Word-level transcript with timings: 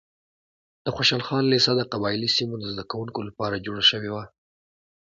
د 0.85 0.87
خوشحال 0.95 1.23
خان 1.27 1.43
لیسه 1.53 1.71
د 1.75 1.81
قبایلي 1.91 2.29
سیمو 2.37 2.55
د 2.59 2.63
زده 2.73 2.83
کوونکو 2.91 3.19
لپاره 3.27 3.63
جوړه 3.65 3.83
شوې 3.91 4.09
وه. 4.15 4.23